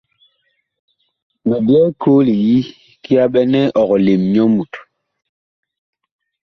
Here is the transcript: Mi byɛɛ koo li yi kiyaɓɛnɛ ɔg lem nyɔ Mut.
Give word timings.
Mi 1.47 1.57
byɛɛ 1.65 1.87
koo 2.01 2.19
li 2.27 2.35
yi 2.45 2.57
kiyaɓɛnɛ 3.03 3.59
ɔg 3.81 3.89
lem 4.05 4.21
nyɔ 4.33 4.45
Mut. 4.55 4.71